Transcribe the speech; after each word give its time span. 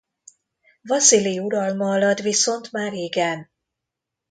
Vaszilij 0.89 1.39
uralma 1.39 1.93
alatt 1.95 2.19
viszont 2.21 2.71
már 2.71 2.93
igen. 2.93 3.49